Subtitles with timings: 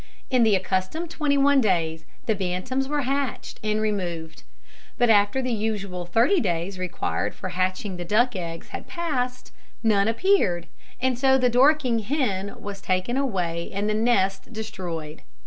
[0.31, 4.41] In the accustomed twenty one days the bantams were hatched and removed;
[4.97, 9.53] but after the usual thirty days required for hatching the duck eggs had passed,
[9.83, 10.65] none appeared,
[10.99, 15.21] and so the Dorking hen was taken away and the nest destroyed.